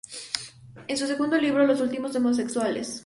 En 0.87 0.97
su 0.97 1.05
segundo 1.05 1.37
libro 1.37 1.67
“"Los 1.67 1.79
últimos 1.79 2.15
homosexuales. 2.15 2.99